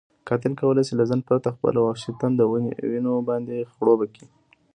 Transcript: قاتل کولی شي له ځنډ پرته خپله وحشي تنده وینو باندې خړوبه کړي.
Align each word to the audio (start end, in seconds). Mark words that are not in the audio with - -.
قاتل 0.27 0.53
کولی 0.61 0.83
شي 0.87 0.93
له 0.99 1.05
ځنډ 1.09 1.21
پرته 1.29 1.47
خپله 1.55 1.79
وحشي 1.81 2.11
تنده 2.21 2.45
وینو 2.91 3.13
باندې 3.29 3.67
خړوبه 3.73 4.05
کړي. 4.13 4.27